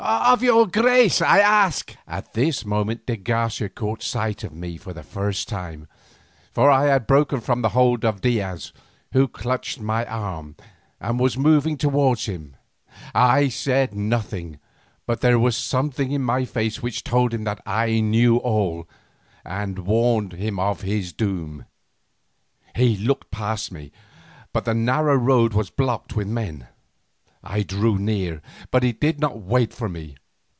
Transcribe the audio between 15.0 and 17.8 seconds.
but there was something in my face which told him that